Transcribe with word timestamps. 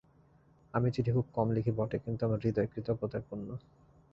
আমি 0.73 0.87
চিঠি 0.91 1.11
খুব 1.11 1.27
কম 1.35 1.47
লিখি 1.51 1.71
বটে, 1.71 1.97
কিন্তু 1.99 2.21
আমার 2.27 2.39
হৃদয় 2.43 2.67
কৃতজ্ঞতায় 2.67 3.25
পূর্ণ। 3.27 3.47